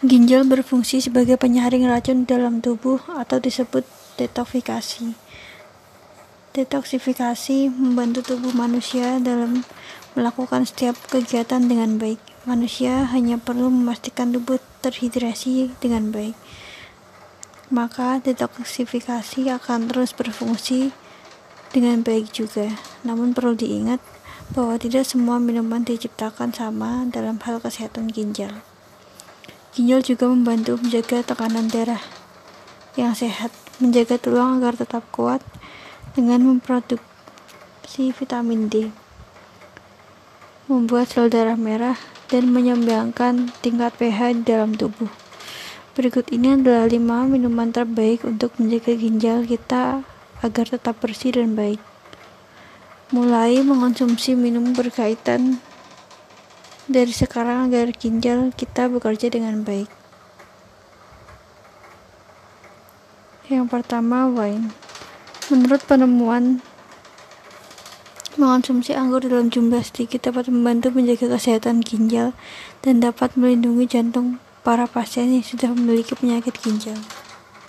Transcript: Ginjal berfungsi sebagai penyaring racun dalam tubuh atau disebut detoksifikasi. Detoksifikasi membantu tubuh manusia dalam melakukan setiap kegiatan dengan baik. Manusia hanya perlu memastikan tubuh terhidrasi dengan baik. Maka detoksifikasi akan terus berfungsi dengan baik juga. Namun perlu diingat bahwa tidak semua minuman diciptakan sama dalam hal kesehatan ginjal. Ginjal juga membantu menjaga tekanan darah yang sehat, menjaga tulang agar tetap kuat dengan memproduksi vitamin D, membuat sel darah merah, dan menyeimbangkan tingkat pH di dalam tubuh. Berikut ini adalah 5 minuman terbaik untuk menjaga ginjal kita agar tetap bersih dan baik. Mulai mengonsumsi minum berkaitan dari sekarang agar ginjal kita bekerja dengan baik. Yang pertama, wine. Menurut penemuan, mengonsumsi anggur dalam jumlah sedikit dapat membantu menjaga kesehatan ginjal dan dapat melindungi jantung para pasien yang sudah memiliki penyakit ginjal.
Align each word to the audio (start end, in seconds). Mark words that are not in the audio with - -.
Ginjal 0.00 0.48
berfungsi 0.48 1.04
sebagai 1.04 1.36
penyaring 1.36 1.84
racun 1.84 2.24
dalam 2.24 2.64
tubuh 2.64 3.04
atau 3.04 3.36
disebut 3.36 3.84
detoksifikasi. 4.16 5.12
Detoksifikasi 6.56 7.68
membantu 7.68 8.32
tubuh 8.32 8.48
manusia 8.56 9.20
dalam 9.20 9.60
melakukan 10.16 10.64
setiap 10.64 10.96
kegiatan 11.12 11.68
dengan 11.68 12.00
baik. 12.00 12.16
Manusia 12.48 13.12
hanya 13.12 13.36
perlu 13.36 13.68
memastikan 13.68 14.32
tubuh 14.32 14.56
terhidrasi 14.80 15.68
dengan 15.84 16.08
baik. 16.08 16.32
Maka 17.68 18.24
detoksifikasi 18.24 19.52
akan 19.52 19.92
terus 19.92 20.16
berfungsi 20.16 20.96
dengan 21.76 22.00
baik 22.00 22.32
juga. 22.32 22.72
Namun 23.04 23.36
perlu 23.36 23.52
diingat 23.52 24.00
bahwa 24.56 24.80
tidak 24.80 25.04
semua 25.04 25.36
minuman 25.36 25.84
diciptakan 25.84 26.56
sama 26.56 27.04
dalam 27.12 27.36
hal 27.44 27.60
kesehatan 27.60 28.08
ginjal. 28.08 28.64
Ginjal 29.70 30.02
juga 30.02 30.26
membantu 30.26 30.82
menjaga 30.82 31.22
tekanan 31.22 31.70
darah 31.70 32.02
yang 32.98 33.14
sehat, 33.14 33.54
menjaga 33.78 34.18
tulang 34.18 34.58
agar 34.58 34.74
tetap 34.74 35.06
kuat 35.14 35.38
dengan 36.18 36.42
memproduksi 36.42 38.10
vitamin 38.10 38.66
D, 38.66 38.90
membuat 40.66 41.14
sel 41.14 41.30
darah 41.30 41.54
merah, 41.54 41.94
dan 42.26 42.50
menyeimbangkan 42.50 43.54
tingkat 43.62 43.94
pH 43.94 44.42
di 44.42 44.50
dalam 44.50 44.74
tubuh. 44.74 45.10
Berikut 45.94 46.30
ini 46.34 46.58
adalah 46.58 46.90
5 46.90 47.30
minuman 47.30 47.70
terbaik 47.70 48.26
untuk 48.26 48.54
menjaga 48.58 48.94
ginjal 48.98 49.46
kita 49.46 50.02
agar 50.42 50.66
tetap 50.66 50.98
bersih 50.98 51.34
dan 51.34 51.54
baik. 51.54 51.78
Mulai 53.14 53.62
mengonsumsi 53.62 54.34
minum 54.34 54.74
berkaitan 54.74 55.62
dari 56.90 57.14
sekarang 57.14 57.70
agar 57.70 57.94
ginjal 57.94 58.50
kita 58.50 58.90
bekerja 58.90 59.30
dengan 59.30 59.62
baik. 59.62 59.86
Yang 63.46 63.66
pertama, 63.70 64.26
wine. 64.26 64.74
Menurut 65.54 65.86
penemuan, 65.86 66.58
mengonsumsi 68.34 68.94
anggur 68.98 69.22
dalam 69.22 69.54
jumlah 69.54 69.86
sedikit 69.86 70.26
dapat 70.26 70.50
membantu 70.50 70.90
menjaga 70.90 71.38
kesehatan 71.38 71.82
ginjal 71.86 72.34
dan 72.82 72.98
dapat 72.98 73.38
melindungi 73.38 73.86
jantung 73.86 74.42
para 74.66 74.90
pasien 74.90 75.30
yang 75.30 75.46
sudah 75.46 75.70
memiliki 75.70 76.18
penyakit 76.18 76.58
ginjal. 76.58 76.98